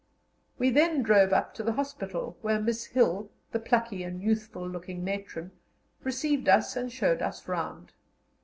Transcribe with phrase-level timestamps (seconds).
[0.57, 5.03] We then drove up to the hospital, where Miss Hill, the plucky and youthful looking
[5.03, 5.51] matron,
[6.01, 7.93] received us and showed us round.